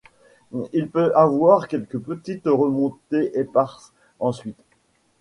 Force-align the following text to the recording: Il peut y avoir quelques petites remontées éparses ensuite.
Il 0.73 0.89
peut 0.89 1.11
y 1.11 1.13
avoir 1.13 1.67
quelques 1.67 1.99
petites 1.99 2.47
remontées 2.47 3.37
éparses 3.37 3.93
ensuite. 4.19 4.63